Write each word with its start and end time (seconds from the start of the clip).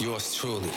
Yours 0.00 0.34
truly. 0.34 0.70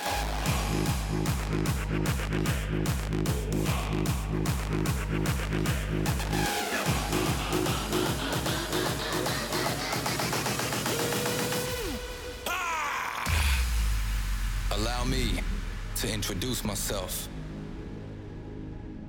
Allow 14.71 15.03
me 15.03 15.41
to 15.97 16.09
introduce 16.09 16.63
myself. 16.63 17.27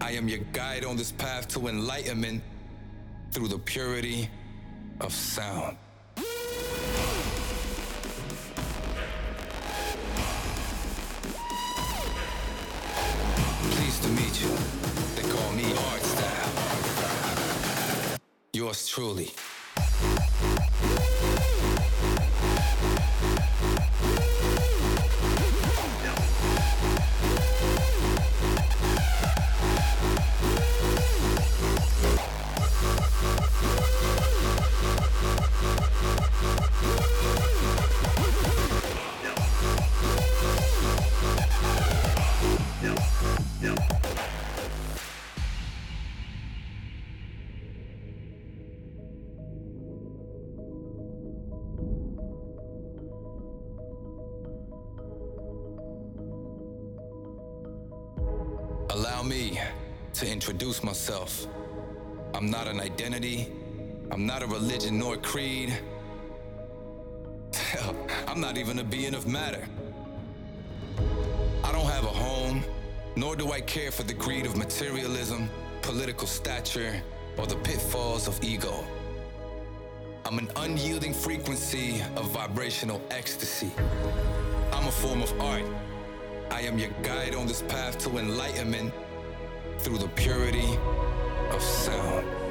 I 0.03 0.11
am 0.13 0.29
your 0.29 0.41
guide 0.53 0.85
on 0.85 0.97
this 0.97 1.13
path 1.13 1.47
to 1.55 1.69
enlightenment 1.69 2.43
through 3.31 3.47
the 3.47 3.59
purity 3.59 4.29
of 5.01 5.13
sound. 5.13 5.77
Pleased 13.71 14.03
to 14.03 14.09
meet 14.09 14.43
you. 14.43 14.51
They 15.15 15.23
call 15.31 15.53
me 15.53 15.63
Hardstyle. 15.63 16.51
Yours 18.55 18.89
truly. 18.89 19.31
Myself. 61.03 61.49
I'm 62.33 62.49
not 62.49 62.69
an 62.69 62.79
identity, 62.79 63.51
I'm 64.13 64.25
not 64.25 64.45
a 64.45 64.47
religion 64.47 65.01
nor 65.01 65.15
a 65.15 65.17
creed. 65.17 65.77
Hell, 67.53 67.97
I'm 68.29 68.41
not 68.41 68.57
even 68.57 68.79
a 68.79 68.85
being 68.85 69.13
of 69.13 69.27
matter. 69.27 69.67
I 71.65 71.73
don't 71.73 71.91
have 71.91 72.05
a 72.05 72.15
home, 72.27 72.63
nor 73.17 73.35
do 73.35 73.51
I 73.51 73.61
care 73.61 73.91
for 73.91 74.05
the 74.05 74.15
greed 74.15 74.47
of 74.47 74.57
materialism, 74.57 75.51
political 75.81 76.29
stature, 76.29 77.03
or 77.37 77.49
the 77.49 77.57
pitfalls 77.57 78.29
of 78.29 78.39
ego. 78.41 78.85
I'm 80.25 80.39
an 80.39 80.51
unyielding 80.55 81.15
frequency 81.15 82.01
of 82.15 82.31
vibrational 82.31 83.03
ecstasy. 83.11 83.73
I'm 84.73 84.87
a 84.87 84.93
form 84.93 85.21
of 85.21 85.33
art. 85.41 85.65
I 86.53 86.61
am 86.61 86.79
your 86.79 86.91
guide 87.03 87.35
on 87.35 87.49
this 87.49 87.63
path 87.63 87.99
to 88.05 88.19
enlightenment 88.19 88.95
through 89.83 89.99
the 89.99 90.09
purity 90.11 90.79
of 91.51 91.61
sound. 91.61 92.42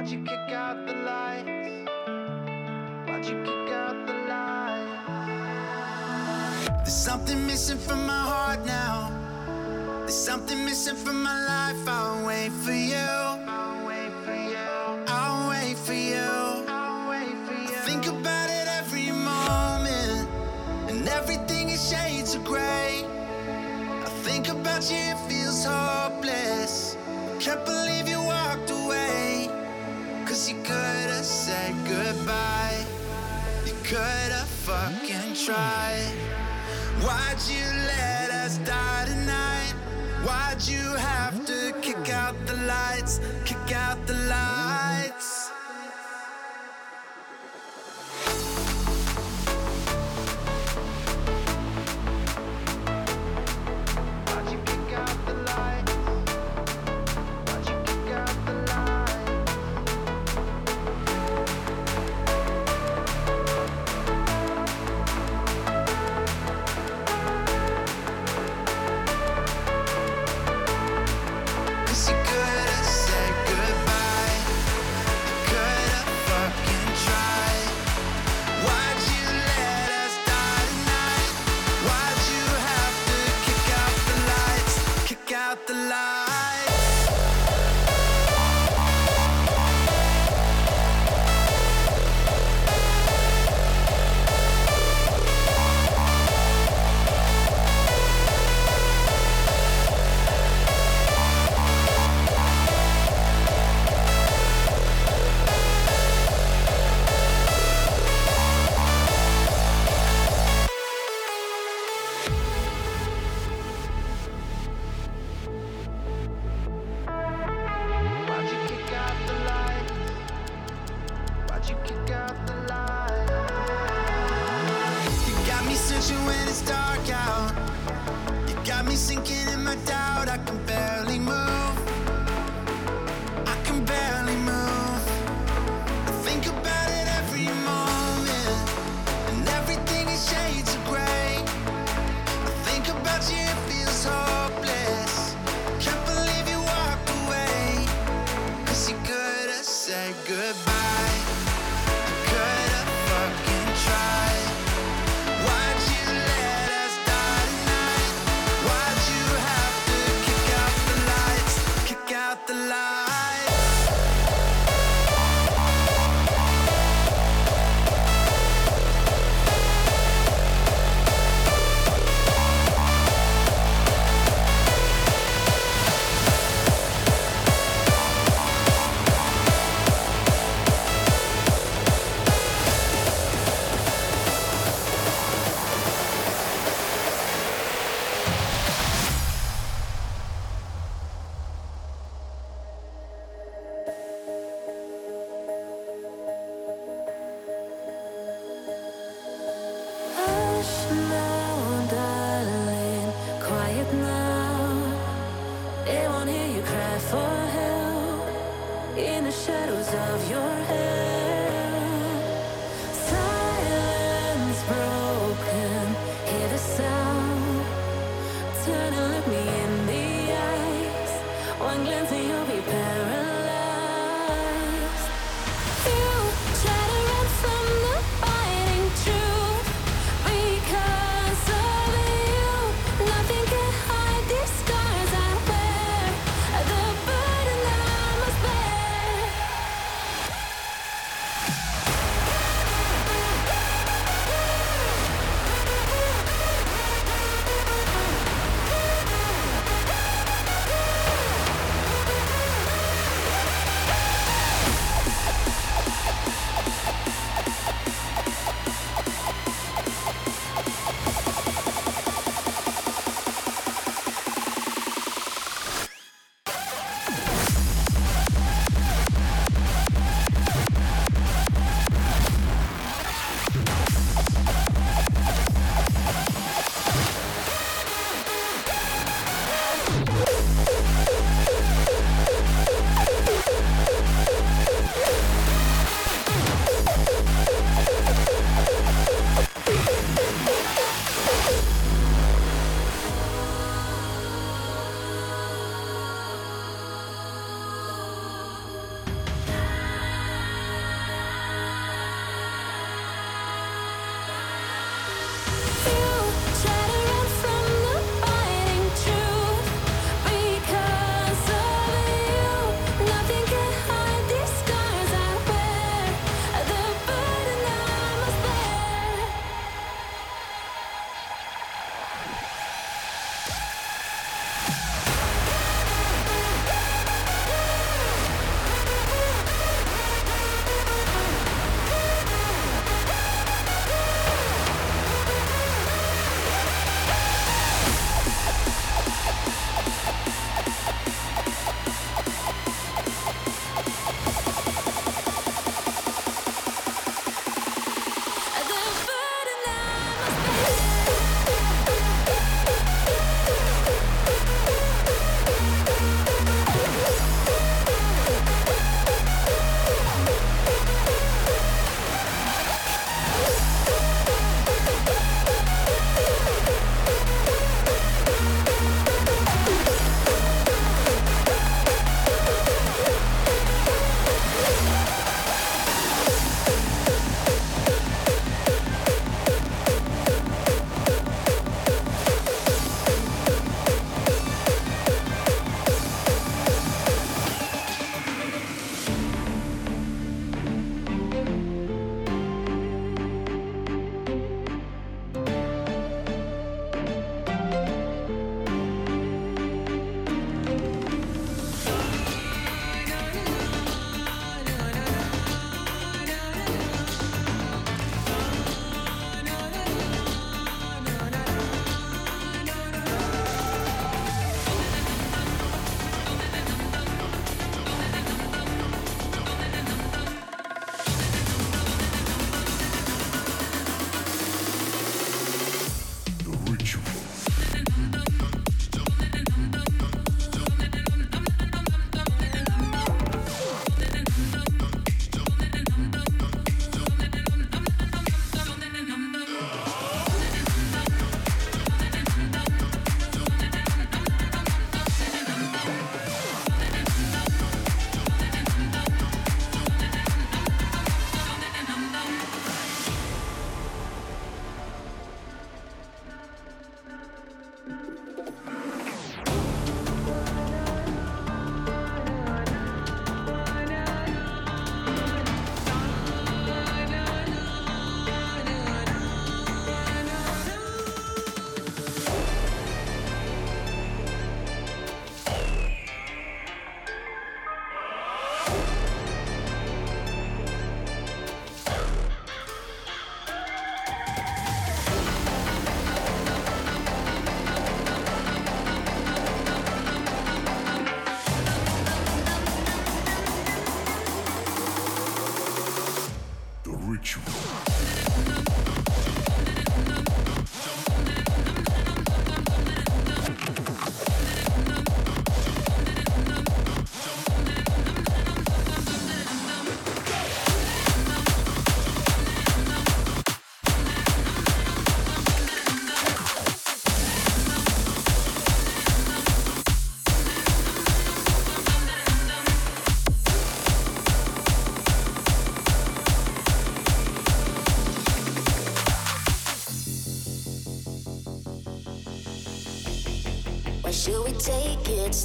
Why'd 0.00 0.12
you 0.12 0.22
kick 0.22 0.48
out 0.54 0.86
the 0.86 0.94
lights? 0.94 1.68
Why'd 3.06 3.26
you 3.26 3.42
kick 3.44 3.68
out 3.70 4.06
the 4.06 4.14
lights? 4.32 5.04
There's 6.84 6.96
something 6.96 7.46
missing 7.46 7.76
from 7.76 8.06
my 8.06 8.22
heart 8.32 8.64
now. 8.64 9.10
There's 9.98 10.14
something 10.14 10.64
missing 10.64 10.96
from 10.96 11.22
my 11.22 11.44
life. 11.44 11.86
I'll 11.86 12.24
wait 12.26 12.50
for 12.50 12.72
you. 12.72 12.96
I'll 12.96 13.86
wait 13.86 14.10
for 14.24 14.32
you. 14.32 14.70
I'll 15.06 15.50
wait 15.50 15.76
for 15.84 15.92
you. 15.92 16.26
Think 17.84 18.06
about 18.06 18.48
it 18.48 18.68
every 18.80 19.10
moment, 19.10 20.26
and 20.88 21.06
everything 21.10 21.68
is 21.68 21.90
shades 21.90 22.34
of 22.34 22.42
gray. 22.42 23.04
I 24.06 24.08
think 24.24 24.48
about 24.48 24.90
you, 24.90 24.96
it 24.96 25.18
feels 25.28 25.66
hopeless. 25.66 26.96
Can't 27.38 27.66
believe 27.66 28.08
you 28.08 28.19
you 30.50 30.56
could 30.64 31.10
have 31.14 31.24
said 31.24 31.72
goodbye. 31.86 32.84
You 33.64 33.72
could 33.84 34.32
have 34.34 34.48
fucking 34.66 35.34
tried. 35.34 36.12
Why'd 37.04 37.38
you 37.48 37.64
let 37.86 38.30
us 38.30 38.58
die 38.58 39.04
tonight? 39.06 39.74
Why'd 40.24 40.60
you 40.66 40.96
have 40.96 41.46
to 41.46 41.72
kick 41.80 42.10
out 42.10 42.34
the 42.46 42.56
lights? 42.66 43.20
Kick 43.44 43.72
out 43.72 44.04
the 44.08 44.19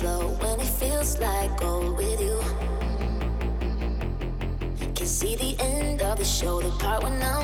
flow 0.06 0.28
when 0.41 0.60
it 0.60 0.74
feels 0.82 1.20
like 1.20 1.52
gold 1.60 1.98
with 1.98 2.22
you. 2.22 2.38
Can 4.96 5.08
see 5.08 5.36
the 5.36 5.56
end 5.60 6.02
of 6.04 6.20
the 6.20 6.26
show, 6.26 6.62
the 6.62 6.70
part 6.84 7.04
when 7.04 7.22
I'm. 7.24 7.35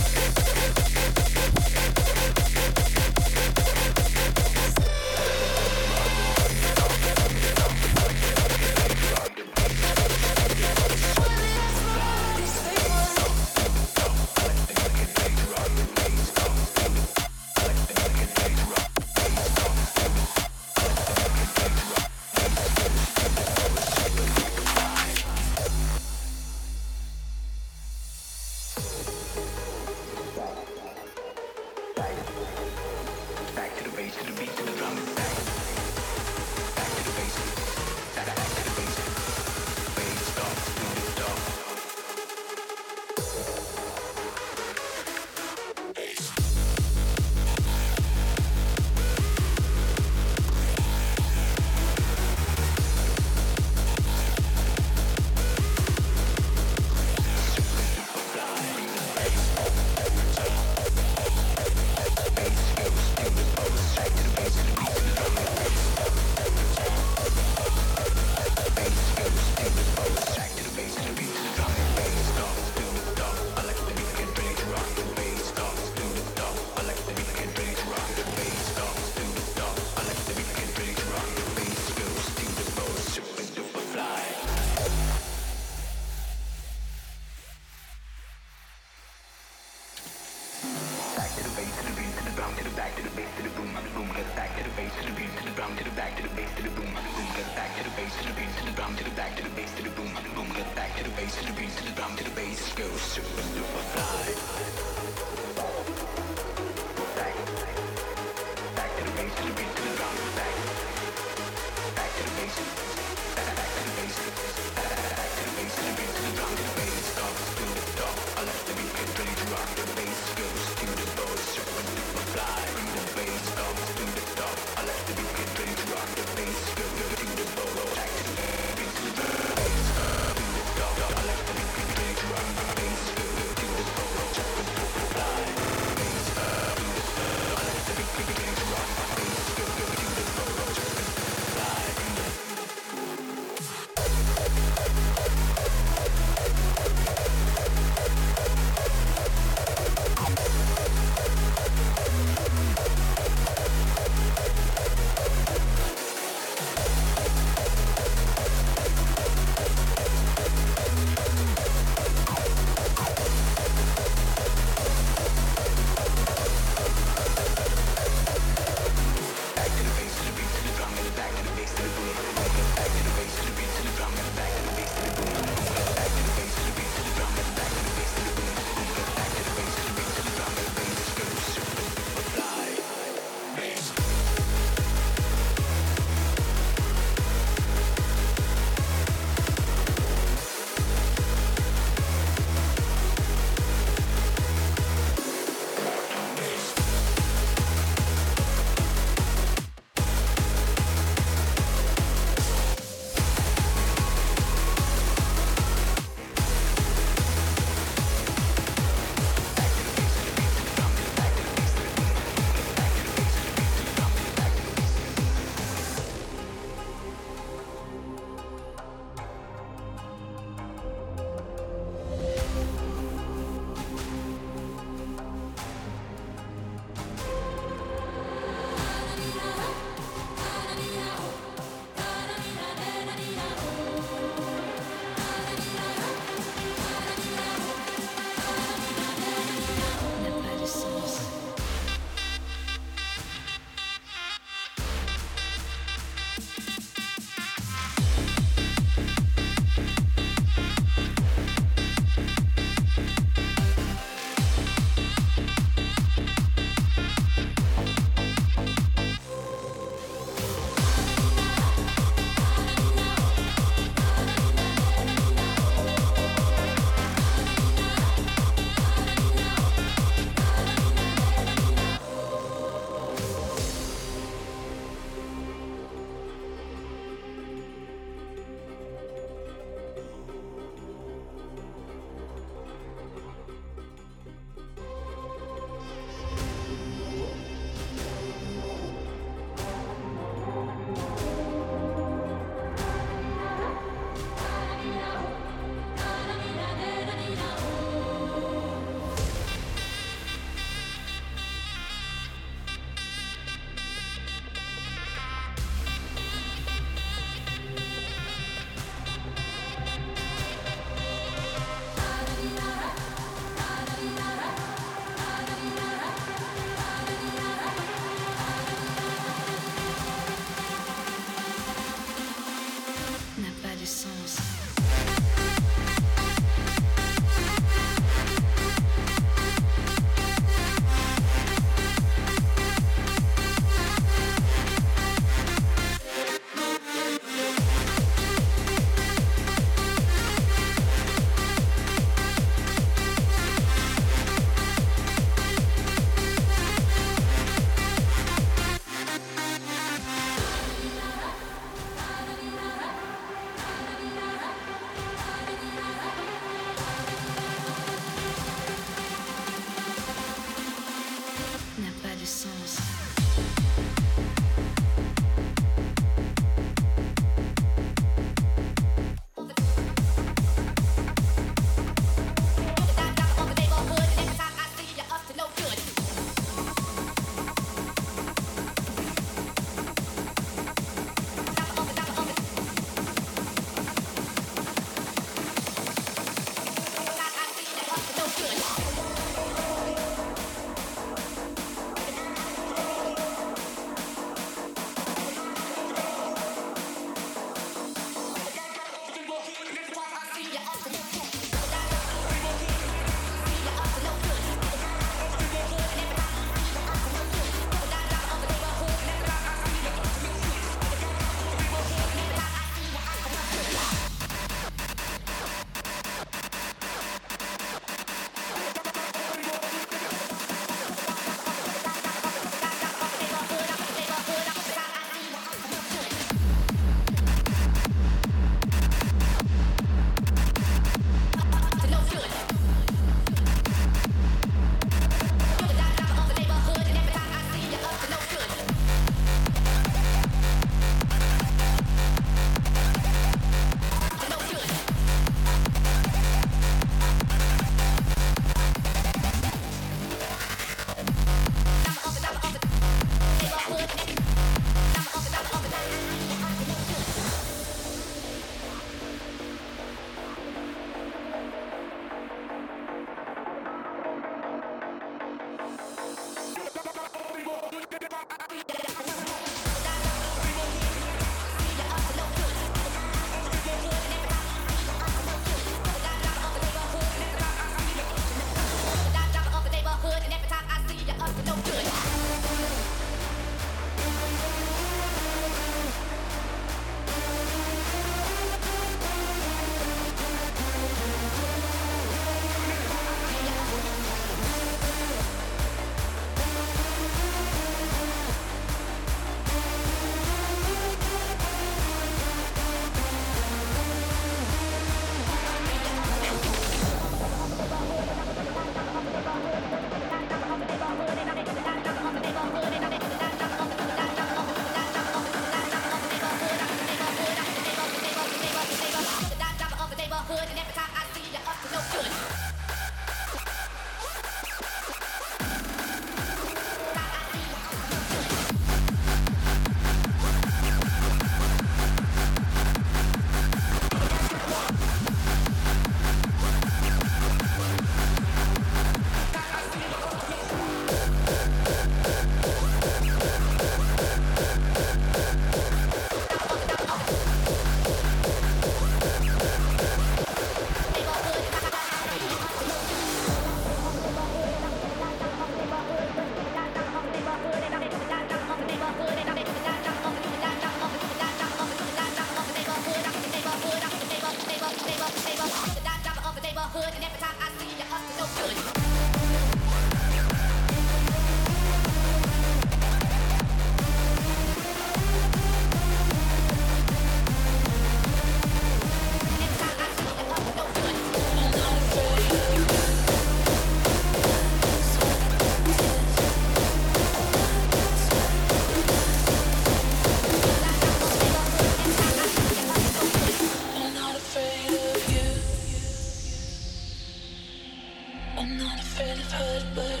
I'm 598.50 598.58
not 598.58 598.80
afraid 598.80 599.16
of 599.16 599.30
hurt, 599.30 599.64
but 599.76 600.00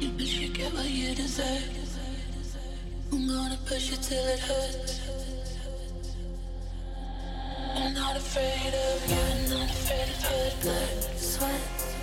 you 0.00 0.08
you 0.24 0.48
get 0.50 0.72
what 0.72 0.88
you 0.88 1.12
deserve. 1.16 1.68
I'm 3.10 3.26
gonna 3.26 3.58
push 3.66 3.90
you 3.90 3.96
till 3.96 4.24
it 4.24 4.38
hurts. 4.38 5.00
I'm 7.74 7.92
not 7.94 8.16
afraid 8.16 8.72
of 8.86 9.10
you, 9.10 9.16
I'm 9.16 9.50
not 9.50 9.68
afraid 9.68 10.08
of 10.14 10.22
hurt, 10.22 10.54
blood, 10.62 11.18
sweat, 11.18 11.60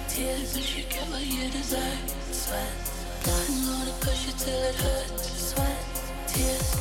tears. 0.10 0.54
Wish 0.56 0.78
you 0.78 0.84
get 0.90 1.08
what 1.08 1.26
you 1.26 1.50
deserve. 1.50 2.04
Sweat. 2.32 2.92
I'm 3.26 3.66
gonna 3.68 3.96
push 4.02 4.28
you 4.28 4.34
till 4.38 4.64
it 4.64 4.76
hurts. 4.76 5.54
Sweat, 5.54 5.80
tears. 6.28 6.79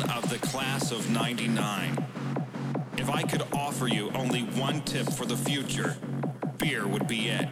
Of 0.00 0.30
the 0.30 0.38
class 0.38 0.90
of 0.90 1.10
99. 1.10 2.06
If 2.96 3.10
I 3.10 3.22
could 3.22 3.42
offer 3.52 3.88
you 3.88 4.10
only 4.14 4.42
one 4.58 4.80
tip 4.82 5.06
for 5.12 5.26
the 5.26 5.36
future, 5.36 5.96
beer 6.56 6.86
would 6.86 7.06
be 7.06 7.28
it. 7.28 7.48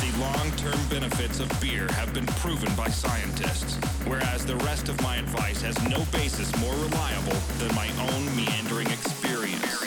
The 0.00 0.18
long-term 0.18 0.78
benefits 0.88 1.40
of 1.40 1.60
beer 1.60 1.88
have 1.92 2.14
been 2.14 2.26
proven 2.26 2.74
by 2.74 2.88
scientists, 2.88 3.76
whereas 4.06 4.46
the 4.46 4.56
rest 4.56 4.88
of 4.88 5.00
my 5.02 5.16
advice 5.16 5.60
has 5.62 5.76
no 5.88 6.02
basis 6.12 6.56
more 6.60 6.74
reliable 6.74 7.38
than 7.58 7.74
my 7.74 7.88
own 8.08 8.24
meandering 8.36 8.86
experience. 8.86 9.84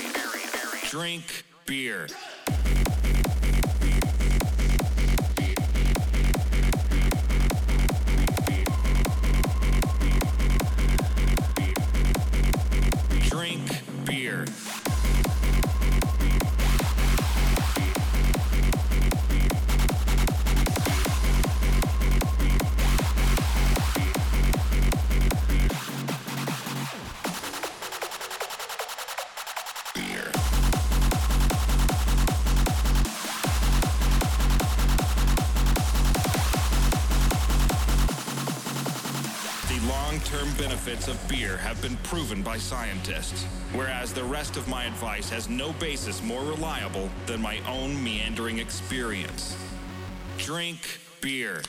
Drink 0.89 1.43
beer. 1.65 2.07
Proven 42.09 42.41
by 42.41 42.57
scientists, 42.57 43.43
whereas 43.71 44.11
the 44.13 44.23
rest 44.23 44.57
of 44.57 44.67
my 44.67 44.85
advice 44.85 45.29
has 45.29 45.47
no 45.47 45.73
basis 45.73 46.23
more 46.23 46.41
reliable 46.41 47.07
than 47.27 47.39
my 47.39 47.59
own 47.67 48.03
meandering 48.03 48.57
experience. 48.57 49.55
Drink 50.39 50.79
beer. 51.21 51.61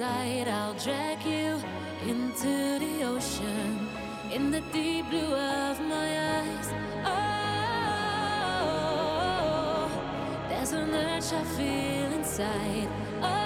Inside, 0.00 0.48
I'll 0.48 0.74
drag 0.74 1.24
you 1.24 1.60
into 2.06 2.78
the 2.78 3.02
ocean 3.04 3.88
in 4.32 4.50
the 4.50 4.60
deep 4.72 5.08
blue 5.10 5.34
of 5.34 5.80
my 5.80 6.38
eyes. 6.38 6.68
Oh, 7.04 7.20
there's 10.48 10.72
an 10.72 10.94
urge 10.94 11.32
I 11.32 11.44
feel 11.56 12.12
inside. 12.18 12.88
Oh, 13.22 13.36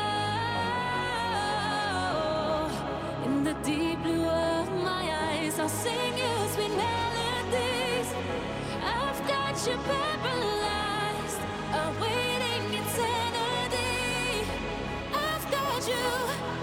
in 3.27 3.45
the 3.45 3.55
deep 3.65 4.03
blue 4.03 4.27
of 4.27 4.71
my 4.83 5.05
eyes, 5.29 5.59
I'll 5.59 5.69
sing 5.69 6.19
you 6.19 6.49
sweet 6.55 6.75
melodies. 6.85 8.13
I've 8.83 9.21
got 9.27 9.67
you 9.67 9.77
paralyzed, 9.89 11.41
awaiting 11.73 12.24
you 15.87 16.54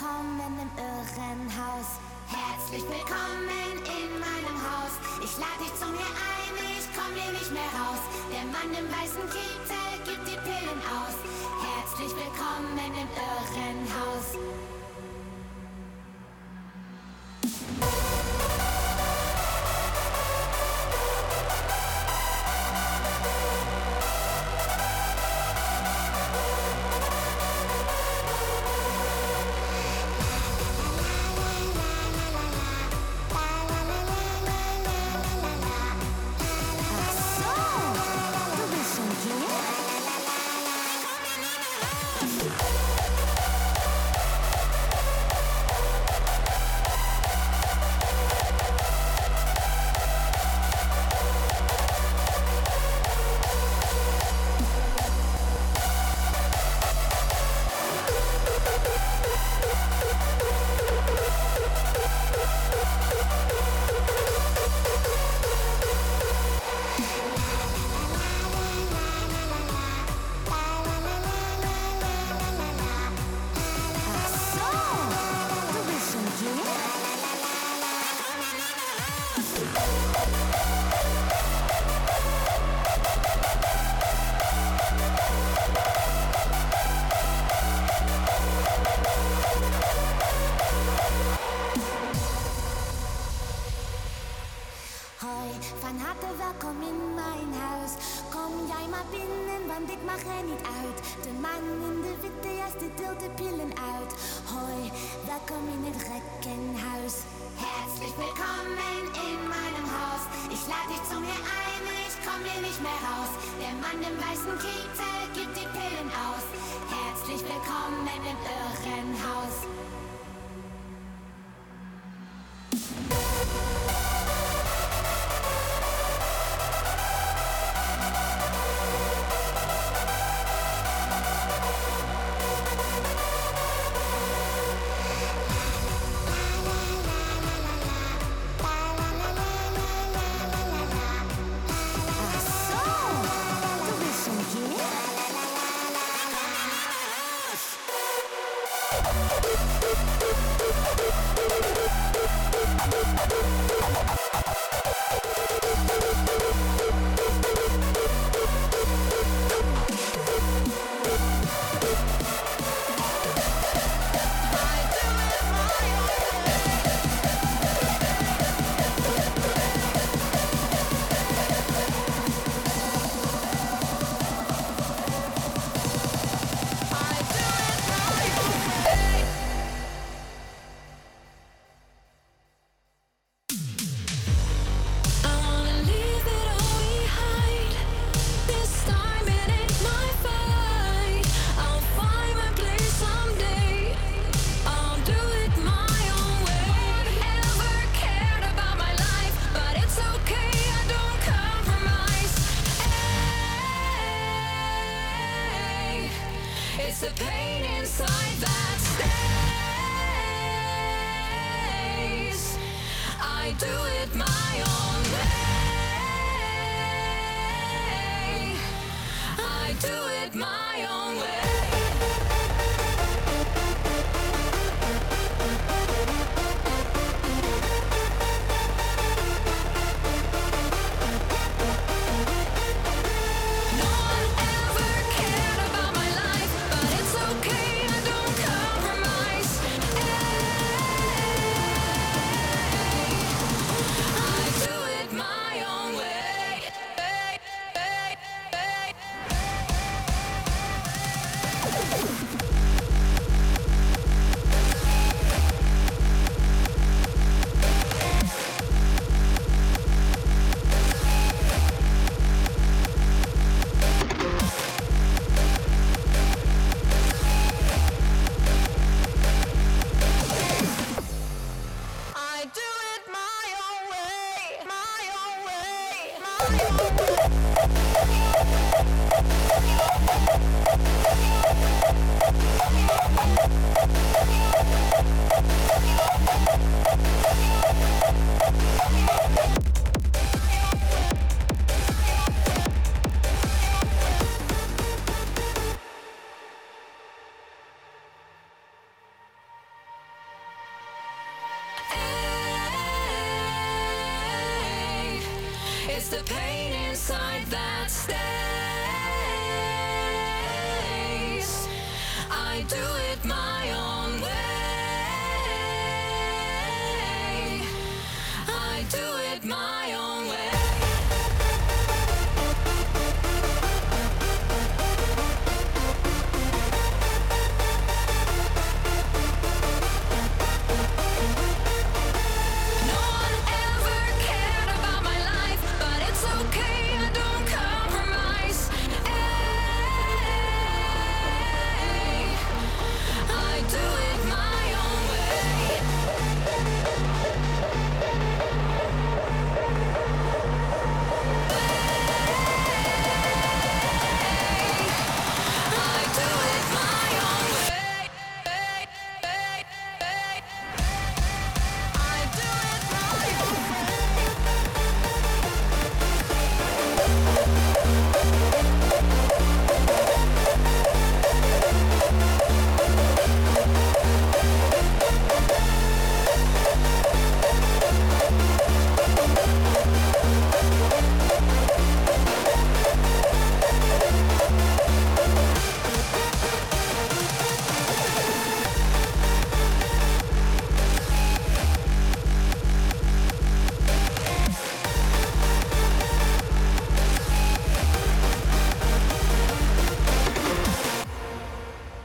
willkommen 0.00 0.40
im 0.56 0.70
Irrenhaus. 0.80 2.00
Herzlich 2.26 2.82
willkommen 2.82 3.48
in 3.84 4.10
meinem 4.16 4.56
Haus. 4.64 4.96
Ich 5.22 5.36
lade 5.36 5.60
dich 5.60 5.74
zu 5.74 5.86
mir 5.88 6.08
ein, 6.08 6.56
ich 6.56 6.88
komm 6.96 7.12
hier 7.14 7.32
nicht 7.32 7.52
mehr 7.52 7.68
raus. 7.76 8.00
Der 8.32 8.46
Mann 8.48 8.72
im 8.72 8.88
weißen 8.88 9.28
Kittel 9.28 9.92
gibt 10.06 10.26
die 10.26 10.40
Pillen 10.40 10.80
aus. 10.88 11.16
Herzlich 11.60 12.16
willkommen 12.16 12.78
im 12.78 13.08
Irrenhaus. 13.12 14.69